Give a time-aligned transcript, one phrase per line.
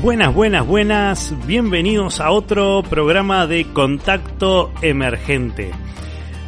[0.00, 1.34] Buenas, buenas, buenas.
[1.44, 5.72] Bienvenidos a otro programa de Contacto Emergente.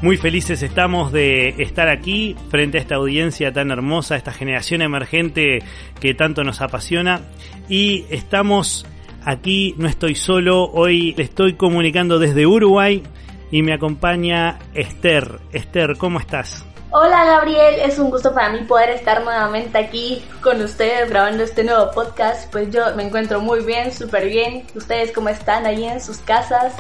[0.03, 5.65] Muy felices estamos de estar aquí frente a esta audiencia tan hermosa, esta generación emergente
[5.99, 7.23] que tanto nos apasiona.
[7.69, 8.87] Y estamos
[9.25, 13.03] aquí, no estoy solo, hoy estoy comunicando desde Uruguay
[13.51, 15.41] y me acompaña Esther.
[15.53, 16.70] Esther, ¿cómo estás?
[16.93, 21.63] Hola Gabriel, es un gusto para mí poder estar nuevamente aquí con ustedes grabando este
[21.63, 22.51] nuevo podcast.
[22.51, 24.67] Pues yo me encuentro muy bien, súper bien.
[24.75, 26.75] ¿Ustedes cómo están ahí en sus casas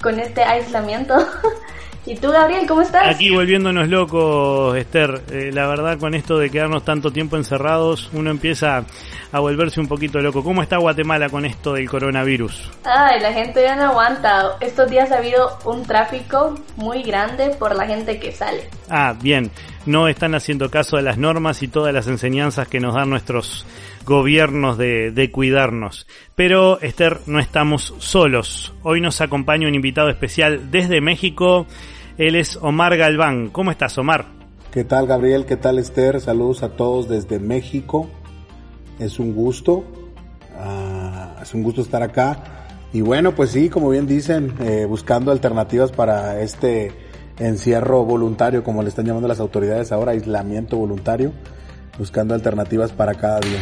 [0.00, 1.16] con este aislamiento?
[2.08, 3.06] ¿Y tú, Gabriel, cómo estás?
[3.06, 5.20] Aquí volviéndonos locos, Esther.
[5.30, 8.86] Eh, la verdad, con esto de quedarnos tanto tiempo encerrados, uno empieza
[9.30, 10.42] a volverse un poquito loco.
[10.42, 12.70] ¿Cómo está Guatemala con esto del coronavirus?
[12.84, 14.56] Ay, la gente ya no aguanta.
[14.58, 18.70] Estos días ha habido un tráfico muy grande por la gente que sale.
[18.88, 19.50] Ah, bien.
[19.84, 23.66] No están haciendo caso de las normas y todas las enseñanzas que nos dan nuestros
[24.06, 26.06] gobiernos de, de, cuidarnos.
[26.34, 28.72] Pero Esther, no estamos solos.
[28.82, 31.66] Hoy nos acompaña un invitado especial desde México.
[32.18, 33.50] Él es Omar Galván.
[33.50, 34.26] ¿Cómo estás, Omar?
[34.72, 35.46] ¿Qué tal, Gabriel?
[35.46, 36.20] ¿Qué tal, Esther?
[36.20, 38.08] Saludos a todos desde México.
[38.98, 39.84] Es un gusto.
[40.58, 42.66] Uh, es un gusto estar acá.
[42.92, 46.90] Y bueno, pues sí, como bien dicen, eh, buscando alternativas para este
[47.38, 51.32] encierro voluntario, como le están llamando las autoridades ahora, aislamiento voluntario,
[51.98, 53.60] buscando alternativas para cada día.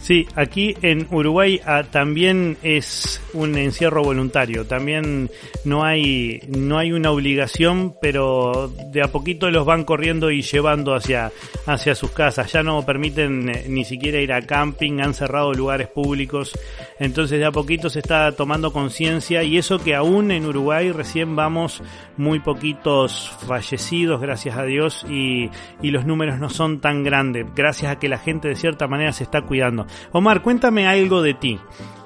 [0.00, 5.28] Sí, aquí en Uruguay ah, también es un encierro voluntario, también
[5.64, 10.94] no hay no hay una obligación, pero de a poquito los van corriendo y llevando
[10.94, 11.32] hacia
[11.66, 12.52] hacia sus casas.
[12.52, 16.56] Ya no permiten eh, ni siquiera ir a camping, han cerrado lugares públicos,
[17.00, 21.34] entonces de a poquito se está tomando conciencia y eso que aún en Uruguay recién
[21.34, 21.82] vamos
[22.16, 25.50] muy poquitos fallecidos, gracias a Dios, y,
[25.82, 29.12] y los números no son tan grandes, gracias a que la gente de cierta manera
[29.12, 29.87] se está cuidando.
[30.12, 31.58] Omar, cuéntame algo de ti,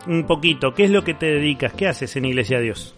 [0.07, 1.73] un poquito, ¿qué es lo que te dedicas?
[1.73, 2.95] ¿Qué haces en Iglesia de Dios?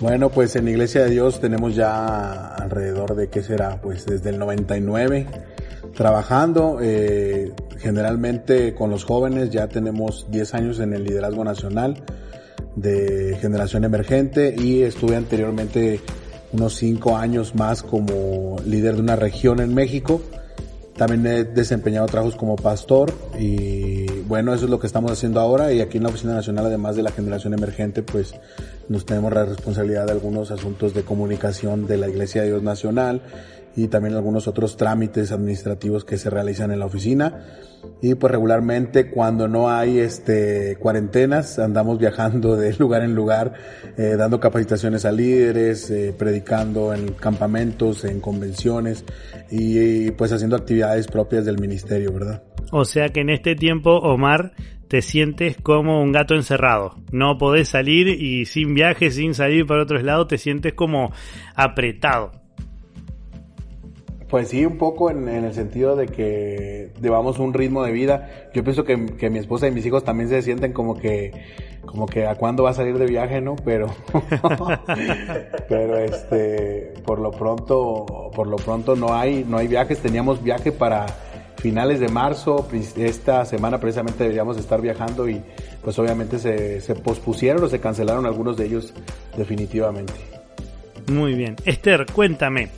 [0.00, 3.80] Bueno, pues en Iglesia de Dios tenemos ya alrededor de, ¿qué será?
[3.80, 5.26] Pues desde el 99
[5.94, 12.02] trabajando, eh, generalmente con los jóvenes, ya tenemos 10 años en el liderazgo nacional
[12.76, 16.00] de generación emergente y estuve anteriormente
[16.52, 20.22] unos 5 años más como líder de una región en México
[21.06, 25.72] también he desempeñado trabajos como pastor y bueno, eso es lo que estamos haciendo ahora.
[25.72, 28.34] Y aquí en la Oficina Nacional, además de la generación emergente, pues
[28.88, 33.20] nos tenemos la responsabilidad de algunos asuntos de comunicación de la Iglesia de Dios Nacional
[33.76, 37.44] y también algunos otros trámites administrativos que se realizan en la oficina.
[38.00, 43.54] Y pues regularmente cuando no hay este cuarentenas andamos viajando de lugar en lugar,
[43.96, 49.04] eh, dando capacitaciones a líderes, eh, predicando en campamentos, en convenciones
[49.50, 52.42] y, y pues haciendo actividades propias del ministerio, ¿verdad?
[52.70, 54.52] O sea que en este tiempo, Omar,
[54.92, 56.96] te sientes como un gato encerrado.
[57.12, 61.12] No podés salir y sin viaje, sin salir para otros lados, te sientes como
[61.54, 62.41] apretado.
[64.32, 68.48] Pues sí, un poco en, el sentido de que llevamos un ritmo de vida.
[68.54, 71.32] Yo pienso que, que, mi esposa y mis hijos también se sienten como que,
[71.84, 73.56] como que a cuándo va a salir de viaje, ¿no?
[73.56, 73.88] Pero,
[75.68, 79.98] pero este, por lo pronto, por lo pronto no hay, no hay viajes.
[79.98, 81.04] Teníamos viaje para
[81.58, 82.66] finales de marzo.
[82.96, 85.42] Esta semana precisamente deberíamos estar viajando y
[85.84, 88.94] pues obviamente se, se pospusieron o se cancelaron algunos de ellos
[89.36, 90.14] definitivamente.
[91.08, 91.56] Muy bien.
[91.66, 92.70] Esther, cuéntame.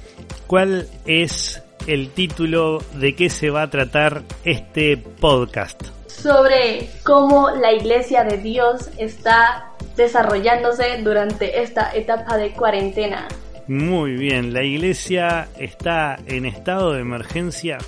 [0.46, 5.82] ¿Cuál es el título de qué se va a tratar este podcast?
[6.06, 13.26] Sobre cómo la iglesia de Dios está desarrollándose durante esta etapa de cuarentena.
[13.66, 17.78] Muy bien, la iglesia está en estado de emergencia.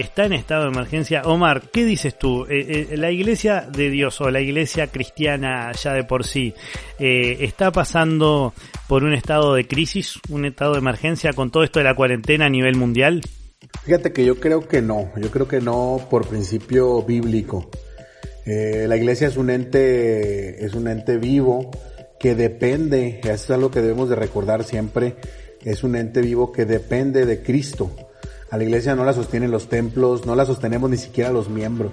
[0.00, 1.22] Está en estado de emergencia.
[1.24, 2.44] Omar, ¿qué dices tú?
[2.44, 6.54] Eh, eh, la iglesia de Dios o la iglesia cristiana ya de por sí
[6.98, 8.54] eh, está pasando
[8.86, 12.46] por un estado de crisis, un estado de emergencia con todo esto de la cuarentena
[12.46, 13.22] a nivel mundial.
[13.84, 17.70] Fíjate que yo creo que no, yo creo que no por principio bíblico.
[18.46, 21.70] la iglesia es un ente, es un ente vivo
[22.18, 25.16] que depende, eso es algo que debemos de recordar siempre,
[25.64, 27.90] es un ente vivo que depende de Cristo.
[28.50, 31.92] A la iglesia no la sostienen los templos, no la sostenemos ni siquiera los miembros,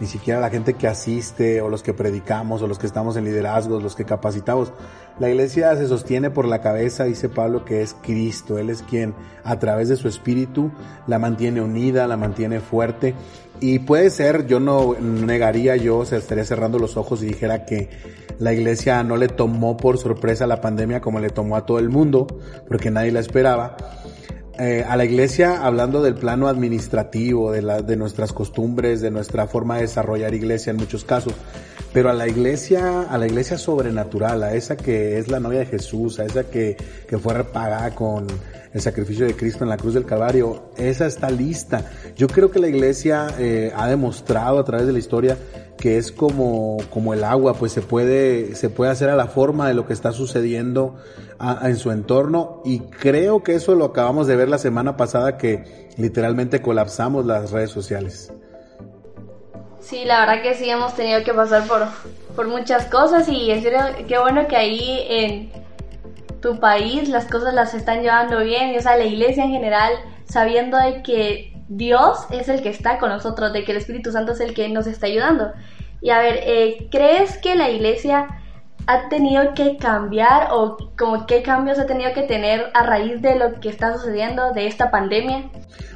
[0.00, 3.24] ni siquiera la gente que asiste o los que predicamos o los que estamos en
[3.24, 4.70] liderazgos, los que capacitamos.
[5.18, 8.58] La iglesia se sostiene por la cabeza, dice Pablo, que es Cristo.
[8.58, 9.14] Él es quien
[9.44, 10.70] a través de su espíritu
[11.06, 13.14] la mantiene unida, la mantiene fuerte.
[13.60, 17.88] Y puede ser, yo no negaría, yo o estaría cerrando los ojos y dijera que
[18.38, 21.88] la iglesia no le tomó por sorpresa la pandemia como le tomó a todo el
[21.88, 22.26] mundo,
[22.68, 23.76] porque nadie la esperaba
[24.58, 29.46] eh, a la iglesia hablando del plano administrativo, de, la, de nuestras costumbres, de nuestra
[29.46, 31.34] forma de desarrollar iglesia en muchos casos,
[31.92, 35.66] pero a la iglesia, a la iglesia sobrenatural, a esa que es la novia de
[35.66, 36.76] Jesús, a esa que,
[37.08, 38.26] que fue repagada con
[38.74, 41.90] el sacrificio de Cristo en la cruz del Calvario, esa está lista.
[42.16, 45.38] Yo creo que la iglesia eh, ha demostrado a través de la historia
[45.84, 49.68] que es como, como el agua, pues se puede, se puede hacer a la forma
[49.68, 50.96] de lo que está sucediendo
[51.60, 55.90] en su entorno y creo que eso lo acabamos de ver la semana pasada que
[55.98, 58.32] literalmente colapsamos las redes sociales.
[59.78, 61.82] Sí, la verdad que sí hemos tenido que pasar por,
[62.34, 63.62] por muchas cosas y es
[64.08, 65.52] qué bueno que ahí en
[66.40, 69.92] tu país las cosas las están llevando bien, o sea, la iglesia en general,
[70.24, 74.32] sabiendo de que Dios es el que está con nosotros, de que el Espíritu Santo
[74.32, 75.52] es el que nos está ayudando.
[76.04, 78.26] Y a ver, eh, ¿crees que la iglesia
[78.86, 83.36] ha tenido que cambiar o como qué cambios ha tenido que tener a raíz de
[83.36, 85.50] lo que está sucediendo de esta pandemia?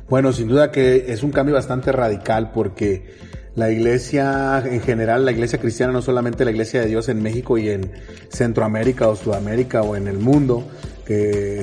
[0.09, 3.19] Bueno, sin duda que es un cambio bastante radical porque
[3.55, 7.59] la iglesia en general, la iglesia cristiana, no solamente la iglesia de Dios en México
[7.59, 7.93] y en
[8.31, 10.67] Centroamérica o Sudamérica o en el mundo,
[11.05, 11.61] que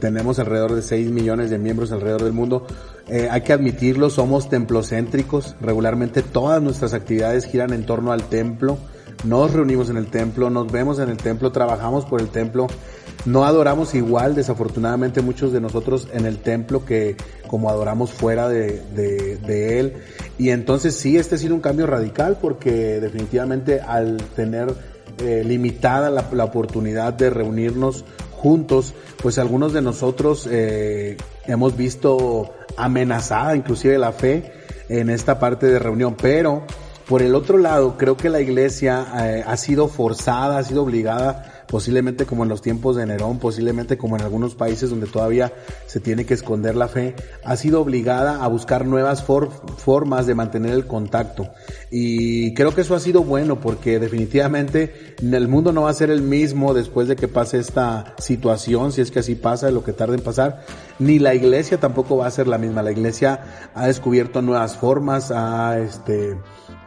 [0.00, 2.66] tenemos alrededor de 6 millones de miembros alrededor del mundo,
[3.08, 8.78] eh, hay que admitirlo, somos templocéntricos, regularmente todas nuestras actividades giran en torno al templo,
[9.24, 12.66] nos reunimos en el templo, nos vemos en el templo, trabajamos por el templo,
[13.24, 17.16] no adoramos igual, desafortunadamente muchos de nosotros en el templo que
[17.46, 19.94] como adoramos fuera de, de, él.
[20.38, 24.74] Y entonces sí, este ha sido un cambio radical porque definitivamente al tener
[25.18, 28.04] eh, limitada la, la, oportunidad de reunirnos
[28.44, 28.92] juntos,
[29.22, 34.52] pues algunos de nosotros eh, hemos visto amenazada inclusive la fe
[34.90, 36.62] en esta parte de reunión, pero
[37.08, 41.53] por el otro lado, creo que la iglesia eh, ha sido forzada, ha sido obligada
[41.68, 45.52] posiblemente como en los tiempos de Nerón, posiblemente como en algunos países donde todavía
[45.86, 47.14] se tiene que esconder la fe,
[47.44, 51.48] ha sido obligada a buscar nuevas formas de mantener el contacto.
[51.90, 56.10] Y creo que eso ha sido bueno porque definitivamente el mundo no va a ser
[56.10, 59.92] el mismo después de que pase esta situación, si es que así pasa, lo que
[59.92, 60.64] tarde en pasar,
[60.98, 62.82] ni la iglesia tampoco va a ser la misma.
[62.82, 66.36] La iglesia ha descubierto nuevas formas, ha este,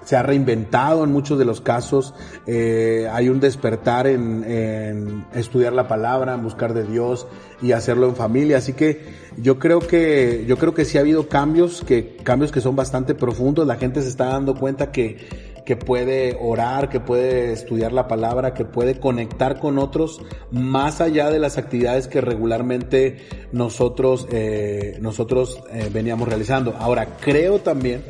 [0.08, 2.14] se ha reinventado en muchos de los casos.
[2.46, 7.28] Eh, hay un despertar en, estudiar la palabra, en buscar de Dios
[7.62, 8.60] y hacerlo en familia.
[8.60, 9.02] Así que
[9.36, 13.16] yo creo que yo creo que sí ha habido cambios, que cambios que son bastante
[13.16, 13.68] profundos.
[13.68, 15.18] La gente se está dando cuenta que
[15.66, 21.30] que puede orar, que puede estudiar la palabra, que puede conectar con otros más allá
[21.30, 23.18] de las actividades que regularmente
[23.52, 26.74] nosotros eh, nosotros eh, veníamos realizando.
[26.80, 28.02] Ahora creo también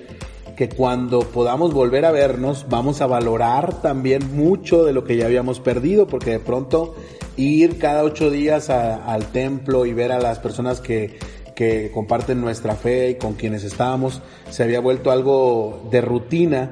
[0.57, 5.27] que cuando podamos volver a vernos vamos a valorar también mucho de lo que ya
[5.27, 6.95] habíamos perdido, porque de pronto
[7.37, 11.19] ir cada ocho días al templo y ver a las personas que,
[11.55, 16.71] que comparten nuestra fe y con quienes estábamos se había vuelto algo de rutina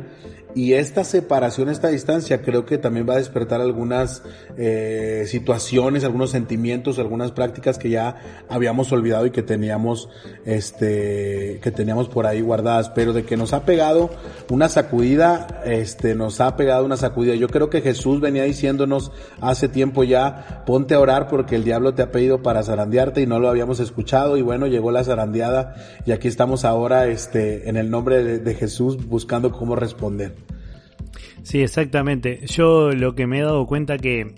[0.55, 4.24] y esta separación, esta distancia, creo que también va a despertar algunas
[4.57, 10.07] eh, situaciones, algunos sentimientos, algunas prácticas que ya habíamos olvidado y que teníamos,
[10.45, 12.88] este, que teníamos por ahí guardadas.
[12.88, 14.12] Pero de que nos ha pegado
[14.50, 17.35] una sacudida, este, nos ha pegado una sacudida.
[17.35, 21.95] Yo creo que Jesús venía diciéndonos hace tiempo ya, ponte a orar porque el diablo
[21.95, 24.38] te ha pedido para zarandearte y no lo habíamos escuchado.
[24.38, 28.55] Y bueno, llegó la zarandeada y aquí estamos ahora, este, en el nombre de, de
[28.55, 30.44] Jesús buscando cómo responder.
[31.45, 32.39] Sí, exactamente.
[32.47, 34.33] Yo lo que me he dado cuenta que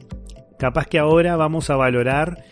[0.60, 2.44] capaz que ahora vamos a valorar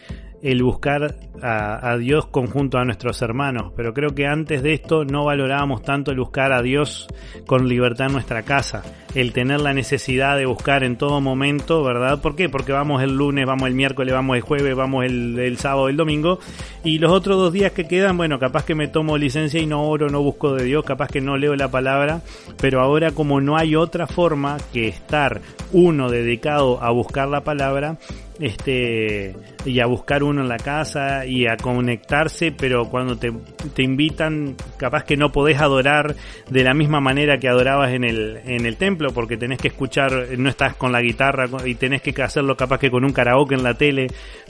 [0.42, 5.26] el buscar a, Dios conjunto a nuestros hermanos, pero creo que antes de esto no
[5.26, 7.08] valorábamos tanto el buscar a Dios
[7.46, 12.22] con libertad en nuestra casa, el tener la necesidad de buscar en todo momento, ¿verdad?
[12.22, 12.50] ¿Por qué?
[12.50, 15.98] Porque vamos el lunes, vamos el miércoles, vamos el jueves, vamos el, el sábado, el
[15.98, 16.40] domingo,
[16.84, 19.84] y los otros dos días que quedan, bueno, capaz que me tomo licencia y no
[19.84, 22.22] oro, no busco de Dios, capaz que no leo la palabra,
[22.60, 27.98] pero ahora como no hay otra forma que estar uno dedicado a buscar la palabra,
[28.40, 33.32] este y a buscar uno en la casa y a conectarse, pero cuando te,
[33.74, 36.16] te, invitan, capaz que no podés adorar
[36.50, 40.28] de la misma manera que adorabas en el, en el templo, porque tenés que escuchar,
[40.38, 43.64] no estás con la guitarra y tenés que hacerlo capaz que con un karaoke en
[43.64, 44.08] la tele,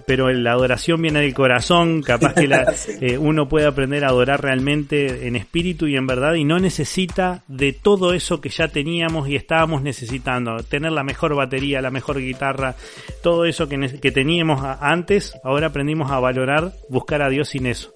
[0.08, 4.42] pero la adoración viene del corazón, capaz que la, eh, uno puede aprender a adorar
[4.42, 9.30] realmente en espíritu y en verdad y no necesita de todo eso que ya teníamos
[9.30, 12.76] y estábamos necesitando, tener la mejor batería, la mejor guitarra,
[13.22, 17.92] todo eso que que, teníamos antes, ahora aprendimos a valorar, buscar a Dios sin eso.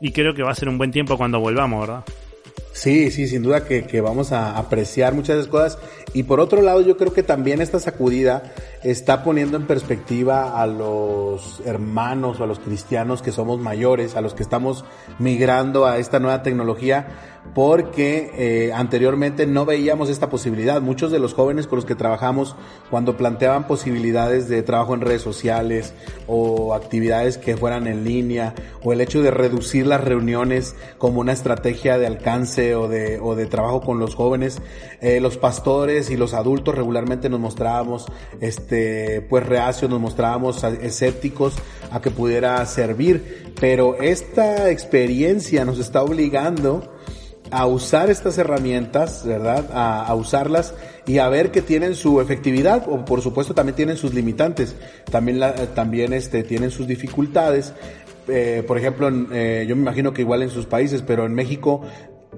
[0.00, 2.04] Y creo que va a ser un buen tiempo cuando volvamos, ¿verdad?
[2.74, 5.78] Sí, sí, sin duda que, vamos a apreciar muchas de esas cosas.
[6.12, 8.52] Y por otro lado, yo creo que también esta sacudida
[8.82, 14.20] está poniendo en perspectiva a los hermanos o a los cristianos que somos mayores, a
[14.20, 14.84] los que estamos
[15.20, 17.06] migrando a esta nueva tecnología,
[17.54, 20.80] porque eh, anteriormente no veíamos esta posibilidad.
[20.80, 22.56] Muchos de los jóvenes con los que trabajamos,
[22.90, 25.94] cuando planteaban posibilidades de trabajo en redes sociales
[26.26, 31.32] o actividades que fueran en línea, o el hecho de reducir las reuniones como una
[31.32, 34.62] estrategia de alcance o de, o de trabajo con los jóvenes,
[35.00, 38.06] eh, los pastores y los adultos regularmente nos mostrábamos
[38.40, 41.54] este, pues reacios, nos mostrábamos escépticos
[41.90, 43.52] a que pudiera servir.
[43.60, 46.94] Pero esta experiencia nos está obligando
[47.50, 49.70] a usar estas herramientas, ¿verdad?
[49.72, 50.74] A, usarlas
[51.06, 54.74] y a ver que tienen su efectividad o por supuesto también tienen sus limitantes,
[55.10, 55.40] también,
[55.74, 57.72] también este, tienen sus dificultades.
[58.26, 61.82] Eh, por ejemplo, eh, yo me imagino que igual en sus países, pero en México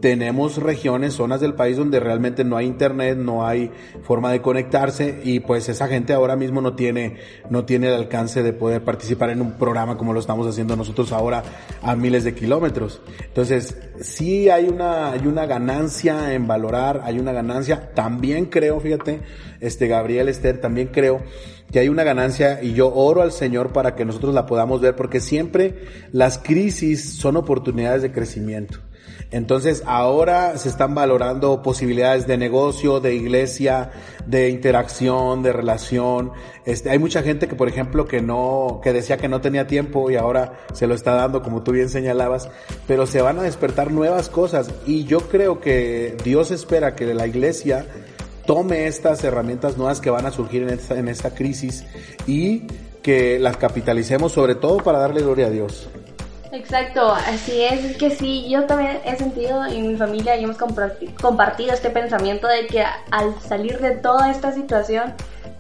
[0.01, 3.71] tenemos regiones, zonas del país donde realmente no hay internet, no hay
[4.03, 7.17] forma de conectarse y pues esa gente ahora mismo no tiene,
[7.51, 11.13] no tiene el alcance de poder participar en un programa como lo estamos haciendo nosotros
[11.13, 11.43] ahora
[11.83, 13.01] a miles de kilómetros.
[13.23, 17.91] Entonces, sí hay una, hay una ganancia en valorar, hay una ganancia.
[17.95, 19.21] También creo, fíjate,
[19.61, 21.23] este Gabriel Esther, también creo
[21.71, 24.95] que hay una ganancia y yo oro al Señor para que nosotros la podamos ver
[24.95, 28.79] porque siempre las crisis son oportunidades de crecimiento.
[29.31, 33.91] Entonces ahora se están valorando posibilidades de negocio, de iglesia,
[34.25, 36.33] de interacción, de relación.
[36.65, 40.11] Este, hay mucha gente que, por ejemplo, que no, que decía que no tenía tiempo
[40.11, 42.49] y ahora se lo está dando, como tú bien señalabas,
[42.87, 47.27] pero se van a despertar nuevas cosas y yo creo que Dios espera que la
[47.27, 47.87] iglesia
[48.47, 51.85] tome estas herramientas nuevas que van a surgir en esta, en esta crisis
[52.29, 52.69] y
[53.03, 55.89] que las capitalicemos sobre todo para darle gloria a Dios.
[56.53, 60.57] Exacto, así es, es que sí, yo también he sentido y mi familia y hemos
[60.57, 65.13] compartido este pensamiento de que al salir de toda esta situación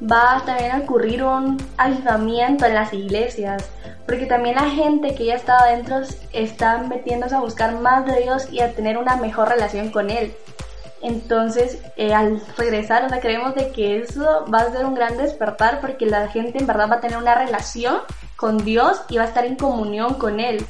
[0.03, 3.65] va también a ocurrir un aislamiento en las iglesias,
[4.07, 6.01] porque también la gente que ya estaba dentro
[6.33, 10.35] está metiéndose a buscar más de Dios y a tener una mejor relación con Él.
[11.03, 15.17] Entonces, eh, al regresar, o sea, creemos de que eso va a ser un gran
[15.17, 17.99] despertar porque la gente en verdad va a tener una relación
[18.37, 20.65] con Dios y va a estar en comunión con Él.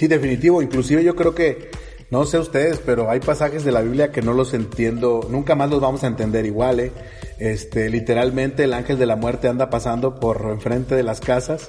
[0.00, 0.62] Sí, definitivo.
[0.62, 1.68] Inclusive yo creo que,
[2.08, 5.68] no sé ustedes, pero hay pasajes de la Biblia que no los entiendo, nunca más
[5.68, 6.92] los vamos a entender igual, ¿eh?
[7.38, 11.68] Este, literalmente el ángel de la muerte anda pasando por enfrente de las casas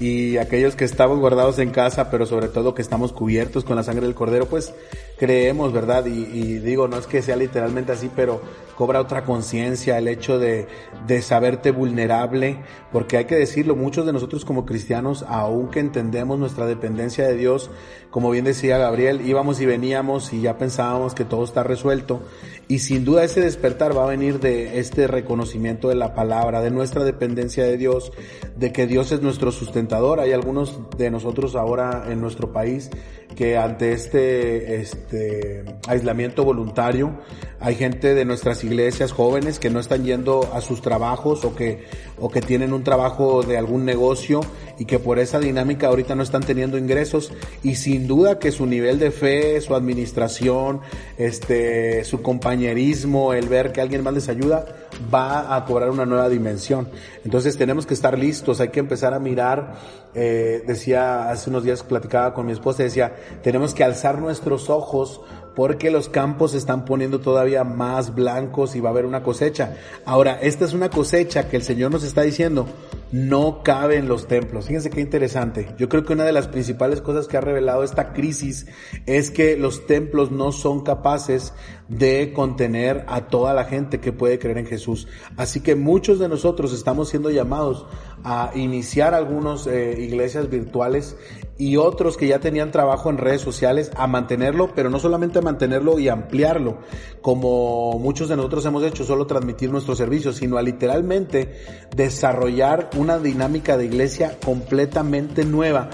[0.00, 3.84] y aquellos que estamos guardados en casa, pero sobre todo que estamos cubiertos con la
[3.84, 4.74] sangre del cordero, pues
[5.16, 6.06] creemos, ¿verdad?
[6.06, 8.40] Y, y digo, no es que sea literalmente así, pero
[8.80, 10.66] cobra otra conciencia el hecho de,
[11.06, 12.60] de saberte vulnerable,
[12.90, 17.70] porque hay que decirlo, muchos de nosotros como cristianos, aunque entendemos nuestra dependencia de Dios,
[18.10, 22.22] como bien decía Gabriel, íbamos y veníamos y ya pensábamos que todo está resuelto.
[22.66, 26.70] Y sin duda ese despertar va a venir de este reconocimiento de la palabra, de
[26.70, 28.12] nuestra dependencia de Dios,
[28.56, 30.20] de que Dios es nuestro sustentador.
[30.20, 32.90] Hay algunos de nosotros ahora en nuestro país
[33.36, 37.18] que ante este, este aislamiento voluntario
[37.60, 41.84] hay gente de nuestras iglesias jóvenes que no están yendo a sus trabajos o que,
[42.20, 44.40] o que tienen un trabajo de algún negocio
[44.78, 48.66] y que por esa dinámica ahorita no están teniendo ingresos y sin duda que su
[48.66, 50.80] nivel de fe, su administración,
[51.18, 54.66] este, su compañerismo, el ver que alguien más les ayuda,
[55.12, 56.88] va a cobrar una nueva dimensión.
[57.24, 59.74] Entonces tenemos que estar listos, hay que empezar a mirar,
[60.14, 65.20] eh, decía hace unos días platicaba con mi esposa, decía, tenemos que alzar nuestros ojos
[65.54, 69.76] porque los campos se están poniendo todavía más blancos y va a haber una cosecha.
[70.04, 72.66] Ahora, esta es una cosecha que el Señor nos está diciendo,
[73.12, 74.66] no cabe en los templos.
[74.66, 75.74] Fíjense qué interesante.
[75.76, 78.66] Yo creo que una de las principales cosas que ha revelado esta crisis
[79.06, 81.52] es que los templos no son capaces
[81.88, 85.08] de contener a toda la gente que puede creer en Jesús.
[85.36, 87.86] Así que muchos de nosotros estamos siendo llamados
[88.22, 91.16] a iniciar algunas eh, iglesias virtuales
[91.60, 95.42] y otros que ya tenían trabajo en redes sociales a mantenerlo, pero no solamente a
[95.42, 96.78] mantenerlo y ampliarlo,
[97.20, 101.60] como muchos de nosotros hemos hecho, solo transmitir nuestros servicios, sino a literalmente
[101.94, 105.90] desarrollar una dinámica de iglesia completamente nueva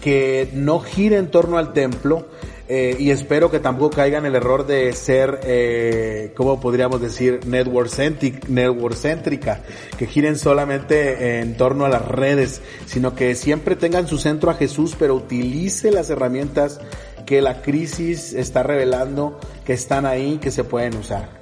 [0.00, 2.28] que no gire en torno al templo,
[2.72, 7.40] eh, y espero que tampoco caigan el error de ser, eh, ¿cómo podríamos decir?
[7.44, 9.62] Network, centric, network céntrica,
[9.98, 14.54] que giren solamente en torno a las redes, sino que siempre tengan su centro a
[14.54, 16.80] Jesús, pero utilice las herramientas
[17.26, 21.39] que la crisis está revelando, que están ahí, que se pueden usar.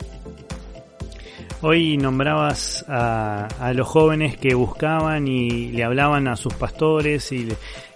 [1.60, 7.48] Hoy nombrabas a, a, los jóvenes que buscaban y le hablaban a sus pastores y,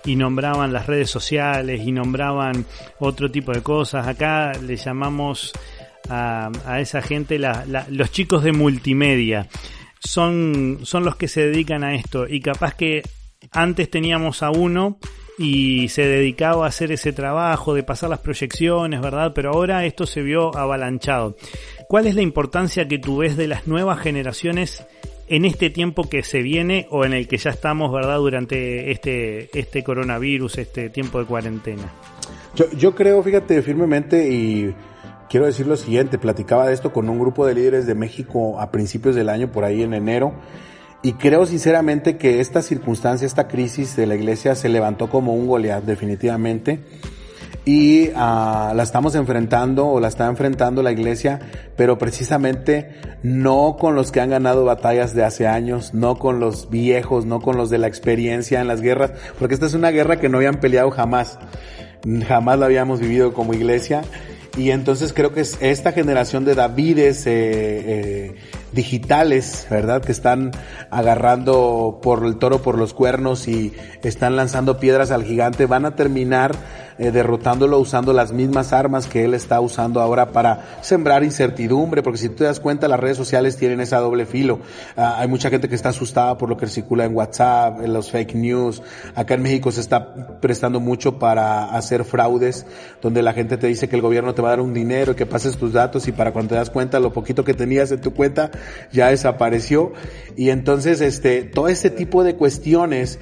[0.05, 2.67] y, nombraban las redes sociales y nombraban
[2.99, 4.09] otro tipo de cosas.
[4.09, 5.53] Acá le llamamos
[6.09, 7.39] a, a esa gente
[7.89, 9.49] los chicos de multimedia.
[10.01, 13.03] Son, son los que se dedican a esto y capaz que
[13.53, 14.99] antes teníamos a uno
[15.39, 19.33] y se dedicaba a hacer ese trabajo de pasar las proyecciones, ¿verdad?
[19.35, 21.37] Pero ahora esto se vio avalanchado.
[21.93, 24.83] ¿Cuál es la importancia que tú ves de las nuevas generaciones
[25.29, 29.51] en este tiempo que se viene o en el que ya estamos, verdad, durante este,
[29.53, 31.93] este coronavirus, este tiempo de cuarentena?
[32.57, 34.75] Yo, yo creo, fíjate, firmemente y
[35.29, 38.71] quiero decir lo siguiente, platicaba de esto con un grupo de líderes de México a
[38.71, 40.33] principios del año, por ahí en enero,
[41.03, 45.47] y creo sinceramente que esta circunstancia, esta crisis de la iglesia se levantó como un
[45.47, 46.81] Goliat, definitivamente
[47.65, 51.41] y uh, la estamos enfrentando o la está enfrentando la iglesia,
[51.77, 52.91] pero precisamente
[53.23, 57.41] no con los que han ganado batallas de hace años, no con los viejos, no
[57.41, 60.39] con los de la experiencia en las guerras, porque esta es una guerra que no
[60.39, 61.39] habían peleado jamás,
[62.27, 64.03] jamás la habíamos vivido como iglesia.
[64.55, 68.35] Y entonces creo que es esta generación de Davides eh, eh,
[68.73, 70.03] digitales, ¿verdad?
[70.03, 70.51] Que están
[70.91, 75.97] agarrando por el toro por los cuernos y están lanzando piedras al gigante, van a
[75.97, 76.55] terminar
[76.99, 82.19] eh, derrotándolo usando las mismas armas que él está usando ahora para sembrar incertidumbre, porque
[82.19, 84.61] si tú te das cuenta, las redes sociales tienen esa doble filo.
[84.97, 88.11] Uh, hay mucha gente que está asustada por lo que circula en WhatsApp, en los
[88.11, 88.83] fake news.
[89.15, 92.67] Acá en México se está prestando mucho para hacer fraudes,
[93.01, 95.27] donde la gente te dice que el gobierno te va a dar un dinero, que
[95.27, 98.13] pases tus datos y para cuando te das cuenta, lo poquito que tenías en tu
[98.13, 98.51] cuenta
[98.93, 99.93] ya desapareció.
[100.37, 103.19] Y entonces, este, todo este tipo de cuestiones,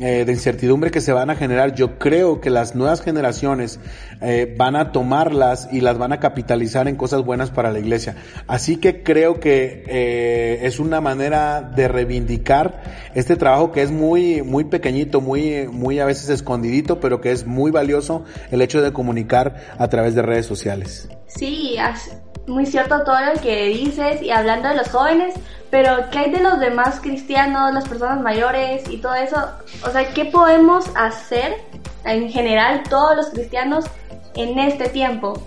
[0.00, 3.78] eh, de incertidumbre que se van a generar, yo creo que las nuevas generaciones
[4.20, 8.16] eh, van a tomarlas y las van a capitalizar en cosas buenas para la iglesia.
[8.48, 12.82] Así que creo que eh, es una manera de reivindicar
[13.14, 17.46] este trabajo que es muy, muy pequeñito, muy, muy a veces escondidito, pero que es
[17.46, 21.08] muy valioso el hecho de comunicar a través de redes sociales.
[21.28, 21.76] Sí,
[22.46, 25.34] muy cierto todo lo que dices y hablando de los jóvenes,
[25.70, 29.36] pero ¿qué hay de los demás cristianos, las personas mayores y todo eso?
[29.84, 31.56] O sea, ¿qué podemos hacer
[32.04, 33.84] en general todos los cristianos
[34.34, 35.40] en este tiempo?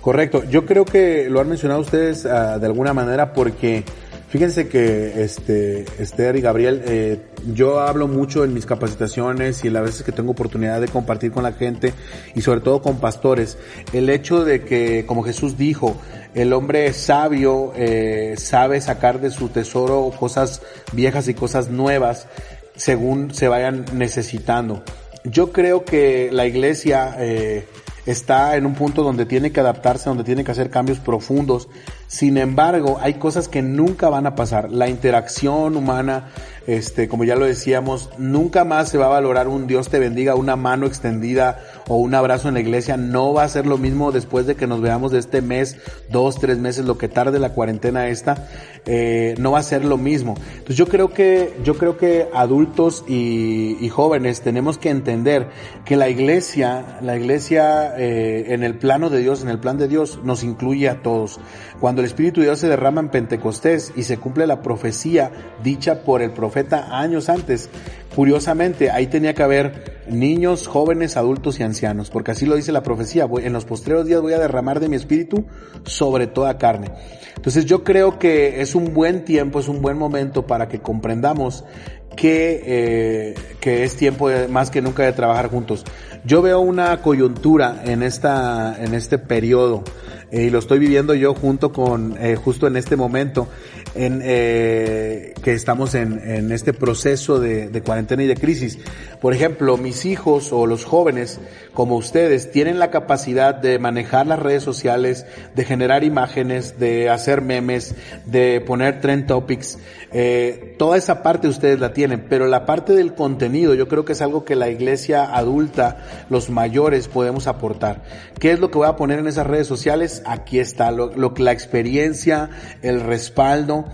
[0.00, 3.84] Correcto, yo creo que lo han mencionado ustedes uh, de alguna manera porque
[4.28, 7.20] Fíjense que este, Esther y Gabriel, eh,
[7.54, 11.44] yo hablo mucho en mis capacitaciones y las veces que tengo oportunidad de compartir con
[11.44, 11.94] la gente
[12.34, 13.56] y sobre todo con pastores,
[13.92, 15.96] el hecho de que, como Jesús dijo,
[16.34, 20.60] el hombre sabio eh, sabe sacar de su tesoro cosas
[20.92, 22.26] viejas y cosas nuevas
[22.74, 24.82] según se vayan necesitando.
[25.24, 27.66] Yo creo que la iglesia eh,
[28.06, 31.68] está en un punto donde tiene que adaptarse, donde tiene que hacer cambios profundos
[32.08, 34.70] sin embargo, hay cosas que nunca van a pasar.
[34.70, 36.28] La interacción humana,
[36.66, 40.36] este, como ya lo decíamos, nunca más se va a valorar un Dios te bendiga,
[40.36, 42.96] una mano extendida o un abrazo en la iglesia.
[42.96, 46.58] No va a ser lo mismo después de que nos veamos este mes, dos, tres
[46.58, 48.48] meses, lo que tarde la cuarentena esta,
[48.86, 50.36] eh, no va a ser lo mismo.
[50.52, 55.48] Entonces yo creo que, yo creo que adultos y, y jóvenes tenemos que entender
[55.84, 59.88] que la iglesia, la iglesia eh, en el plano de Dios, en el plan de
[59.88, 61.40] Dios, nos incluye a todos.
[61.80, 65.30] Cuando el Espíritu de Dios se derrama en Pentecostés y se cumple la profecía
[65.62, 67.68] dicha por el profeta años antes,
[68.14, 72.82] curiosamente ahí tenía que haber niños, jóvenes, adultos y ancianos, porque así lo dice la
[72.82, 75.44] profecía, en los postreros días voy a derramar de mi espíritu
[75.84, 76.92] sobre toda carne.
[77.36, 81.64] Entonces yo creo que es un buen tiempo, es un buen momento para que comprendamos
[82.14, 85.84] que, eh, que es tiempo más que nunca de trabajar juntos.
[86.24, 89.84] Yo veo una coyuntura en esta, en este periodo
[90.32, 93.48] eh, y lo estoy viviendo yo junto con, eh, justo en este momento,
[93.94, 98.78] en, eh, que estamos en, en este proceso de, de, cuarentena y de crisis.
[99.20, 101.38] Por ejemplo, mis hijos o los jóvenes,
[101.74, 107.40] como ustedes, tienen la capacidad de manejar las redes sociales, de generar imágenes, de hacer
[107.40, 107.94] memes,
[108.26, 109.78] de poner trend topics.
[110.12, 111.92] Eh, toda esa parte ustedes la
[112.28, 116.50] pero la parte del contenido yo creo que es algo que la iglesia adulta, los
[116.50, 118.02] mayores podemos aportar.
[118.38, 120.22] ¿Qué es lo que voy a poner en esas redes sociales?
[120.26, 122.50] Aquí está, lo, lo la experiencia,
[122.82, 123.86] el respaldo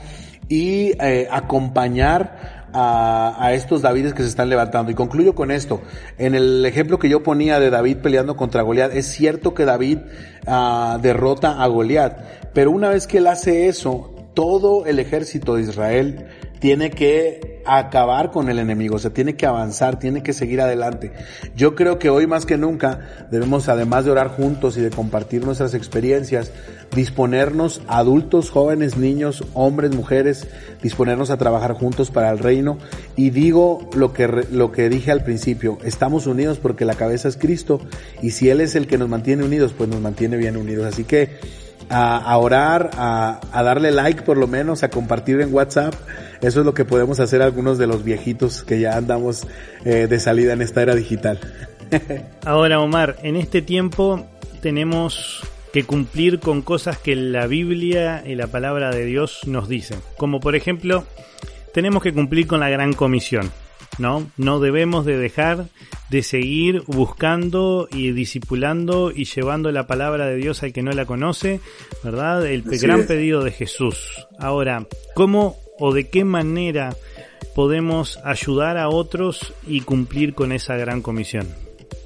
[0.49, 4.91] y eh, acompañar a, estos Davides que se están levantando.
[4.91, 5.83] Y concluyo con esto.
[6.19, 9.99] En el ejemplo que yo ponía de David peleando contra Goliat, es cierto que David
[10.47, 15.63] uh, derrota a Goliat, pero una vez que él hace eso, todo el ejército de
[15.63, 16.27] Israel
[16.63, 21.11] tiene que acabar con el enemigo, o sea, tiene que avanzar, tiene que seguir adelante.
[21.57, 25.45] Yo creo que hoy más que nunca debemos, además de orar juntos y de compartir
[25.45, 26.53] nuestras experiencias,
[26.95, 30.47] disponernos, adultos, jóvenes, niños, hombres, mujeres,
[30.81, 32.79] disponernos a trabajar juntos para el reino.
[33.17, 37.37] Y digo lo que, lo que dije al principio, estamos unidos porque la cabeza es
[37.37, 37.81] Cristo
[38.23, 40.87] y si Él es el que nos mantiene unidos, pues nos mantiene bien unidos.
[40.87, 41.62] Así que
[41.93, 45.95] a, orar, a, a darle like por lo menos, a compartir en WhatsApp.
[46.41, 49.47] Eso es lo que podemos hacer algunos de los viejitos que ya andamos
[49.85, 51.39] eh, de salida en esta era digital.
[52.45, 54.27] Ahora, Omar, en este tiempo
[54.61, 60.01] tenemos que cumplir con cosas que la Biblia y la palabra de Dios nos dicen.
[60.17, 61.05] Como por ejemplo,
[61.73, 63.51] tenemos que cumplir con la gran comisión.
[63.99, 64.31] ¿No?
[64.37, 65.67] No debemos de dejar
[66.11, 71.07] de seguir buscando y discipulando y llevando la palabra de Dios al que no la
[71.07, 71.61] conoce,
[72.05, 72.47] ¿verdad?
[72.47, 73.07] El Así gran es.
[73.07, 74.27] pedido de Jesús.
[74.39, 76.95] Ahora, ¿cómo o de qué manera
[77.55, 81.47] podemos ayudar a otros y cumplir con esa gran comisión?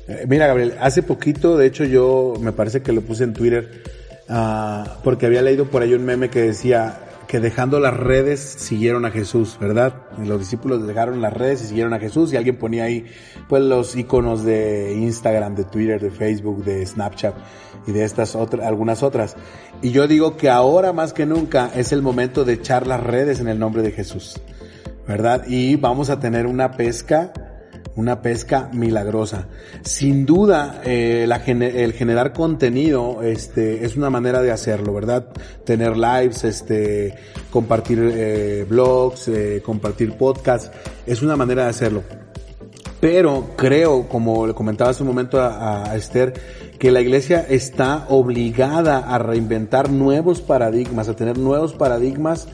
[0.08, 3.82] Eh, mira, Gabriel, hace poquito, de hecho yo me parece que lo puse en Twitter,
[4.28, 9.04] uh, porque había leído por ahí un meme que decía, que dejando las redes siguieron
[9.04, 9.94] a Jesús, ¿verdad?
[10.18, 13.06] Los discípulos dejaron las redes y siguieron a Jesús y alguien ponía ahí
[13.48, 17.34] pues los iconos de Instagram, de Twitter, de Facebook, de Snapchat
[17.86, 19.36] y de estas otras, algunas otras.
[19.82, 23.40] Y yo digo que ahora más que nunca es el momento de echar las redes
[23.40, 24.40] en el nombre de Jesús,
[25.06, 25.44] ¿verdad?
[25.46, 27.32] Y vamos a tener una pesca
[27.96, 29.48] una pesca milagrosa.
[29.82, 35.28] Sin duda, eh, el generar contenido este, es una manera de hacerlo, ¿verdad?
[35.64, 37.14] Tener lives, este,
[37.50, 40.70] compartir eh, blogs, eh, compartir podcasts,
[41.06, 42.02] es una manera de hacerlo.
[43.00, 46.34] Pero creo, como le comentaba hace un momento a, a Esther,
[46.78, 52.48] que la iglesia está obligada a reinventar nuevos paradigmas, a tener nuevos paradigmas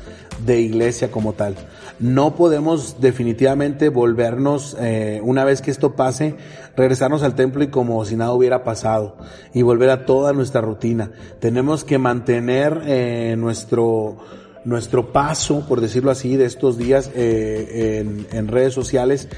[0.45, 1.57] de iglesia como tal.
[1.99, 6.37] No podemos definitivamente volvernos, eh, una vez que esto pase,
[6.77, 9.17] regresarnos al templo y como si nada hubiera pasado
[9.53, 11.13] y volver a toda nuestra rutina.
[11.39, 14.19] Tenemos que mantener eh, nuestro
[14.65, 19.29] nuestro paso, por decirlo así, de estos días eh, en, en redes sociales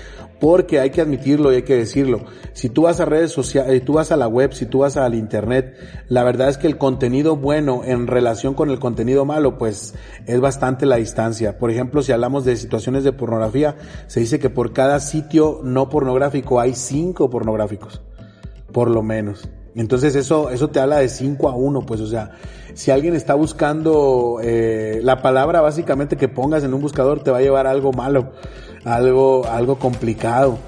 [0.44, 2.20] porque hay que admitirlo y hay que decirlo.
[2.52, 4.98] Si tú vas a redes sociales, si tú vas a la web, si tú vas
[4.98, 5.74] al internet,
[6.08, 9.94] la verdad es que el contenido bueno en relación con el contenido malo, pues
[10.26, 11.58] es bastante la distancia.
[11.58, 15.88] Por ejemplo, si hablamos de situaciones de pornografía, se dice que por cada sitio no
[15.88, 18.02] pornográfico hay cinco pornográficos,
[18.70, 19.48] por lo menos.
[19.76, 22.32] Entonces eso, eso te habla de 5 a 1, pues o sea,
[22.74, 27.38] si alguien está buscando eh, la palabra básicamente que pongas en un buscador te va
[27.38, 28.32] a llevar a algo malo,
[28.84, 30.58] algo, algo complicado.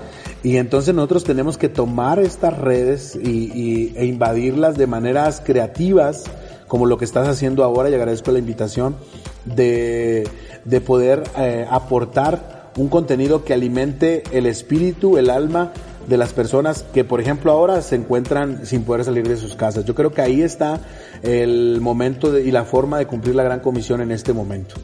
[0.43, 6.25] Y entonces nosotros tenemos que tomar estas redes y, y, e invadirlas de maneras creativas,
[6.69, 8.97] como lo que estás haciendo ahora, y agradezco la invitación,
[9.45, 10.29] de,
[10.65, 15.73] de poder eh, aportar un contenido que alimente el espíritu, el alma,
[16.07, 19.85] de las personas que, por ejemplo, ahora se encuentran sin poder salir de sus casas.
[19.85, 20.81] Yo creo que ahí está
[21.23, 24.77] el momento de, y la forma de cumplir la gran comisión en este momento.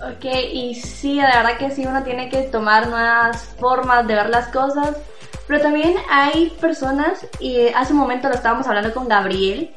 [0.00, 4.28] Ok, y sí, la verdad que sí, uno tiene que tomar nuevas formas de ver
[4.28, 4.96] las cosas,
[5.48, 9.70] pero también hay personas, y hace un momento lo estábamos hablando con Gabriel,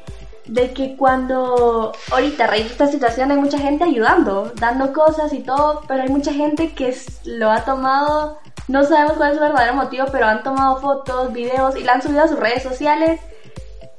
[0.48, 5.32] de que cuando ahorita a raíz de esta situación hay mucha gente ayudando, dando cosas
[5.32, 9.42] y todo, pero hay mucha gente que lo ha tomado no sabemos cuál es su
[9.42, 13.18] verdadero motivo, pero han tomado fotos, videos y la han subido a sus redes sociales.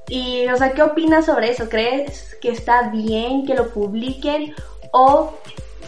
[0.07, 1.67] Y, o sea, ¿qué opinas sobre eso?
[1.69, 4.53] ¿Crees que está bien que lo publiquen?
[4.91, 5.33] ¿O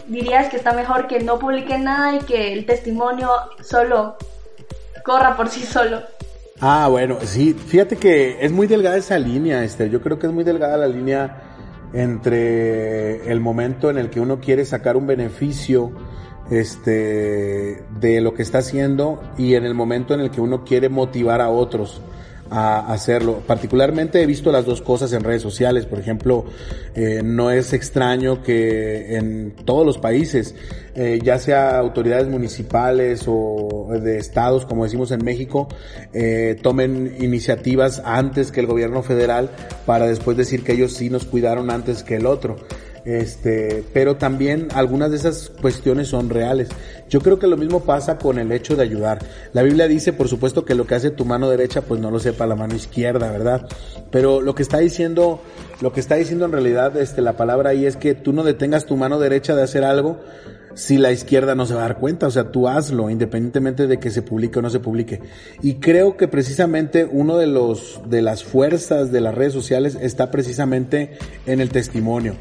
[0.08, 3.30] dirías que está mejor que no publiquen nada y que el testimonio
[3.62, 4.16] solo
[5.04, 6.02] corra por sí solo?
[6.60, 9.90] Ah, bueno, sí, fíjate que es muy delgada esa línea, Esther.
[9.90, 11.42] Yo creo que es muy delgada la línea
[11.92, 15.92] entre el momento en el que uno quiere sacar un beneficio
[16.50, 20.88] este, de lo que está haciendo y en el momento en el que uno quiere
[20.88, 22.00] motivar a otros
[22.52, 23.42] a hacerlo.
[23.46, 25.86] Particularmente he visto las dos cosas en redes sociales.
[25.86, 26.44] Por ejemplo,
[26.94, 30.54] eh, no es extraño que en todos los países,
[30.94, 35.68] eh, ya sea autoridades municipales o de estados, como decimos en México,
[36.12, 39.50] eh, tomen iniciativas antes que el gobierno federal
[39.86, 42.56] para después decir que ellos sí nos cuidaron antes que el otro.
[43.04, 46.68] Este, pero también algunas de esas cuestiones son reales.
[47.08, 49.18] Yo creo que lo mismo pasa con el hecho de ayudar.
[49.52, 52.20] La Biblia dice, por supuesto, que lo que hace tu mano derecha, pues no lo
[52.20, 53.66] sepa la mano izquierda, ¿verdad?
[54.10, 55.40] Pero lo que está diciendo,
[55.80, 58.86] lo que está diciendo en realidad, este, la palabra ahí es que tú no detengas
[58.86, 60.20] tu mano derecha de hacer algo
[60.74, 62.26] si la izquierda no se va a dar cuenta.
[62.26, 65.20] O sea, tú hazlo, independientemente de que se publique o no se publique.
[65.62, 70.30] Y creo que precisamente uno de los, de las fuerzas de las redes sociales está
[70.30, 72.34] precisamente en el testimonio.